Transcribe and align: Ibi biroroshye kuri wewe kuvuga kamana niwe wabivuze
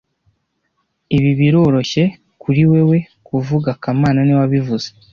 Ibi 1.17 1.31
biroroshye 1.39 2.03
kuri 2.41 2.61
wewe 2.71 2.97
kuvuga 3.27 3.69
kamana 3.81 4.19
niwe 4.23 4.39
wabivuze 4.43 4.87